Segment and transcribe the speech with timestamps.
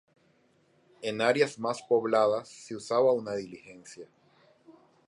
[1.03, 4.07] En áreas más pobladas se usaba una diligencia.